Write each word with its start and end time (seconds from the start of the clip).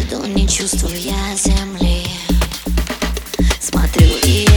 иду, 0.00 0.24
не 0.24 0.46
я 0.94 1.36
земли. 1.36 2.06
Смотрю 3.60 4.08
и 4.24 4.47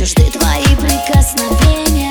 Чужды 0.00 0.30
твои 0.30 0.64
прикосновения 0.76 2.09